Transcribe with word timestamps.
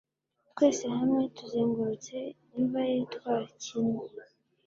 twese 0.51 0.83
hamwe 0.97 1.21
tuzengurutse 1.37 2.15
imva 2.57 2.81
ye 2.91 2.97
twakinnye 3.13 4.05